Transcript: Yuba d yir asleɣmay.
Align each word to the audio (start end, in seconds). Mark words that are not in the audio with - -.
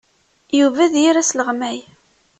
Yuba 0.59 0.91
d 0.91 0.95
yir 1.03 1.15
asleɣmay. 1.21 1.79